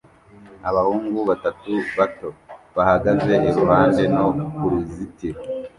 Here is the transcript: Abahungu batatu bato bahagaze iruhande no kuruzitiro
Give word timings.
Abahungu 0.69 1.19
batatu 1.29 1.71
bato 1.97 2.29
bahagaze 2.75 3.33
iruhande 3.49 4.03
no 4.15 4.25
kuruzitiro 4.55 5.39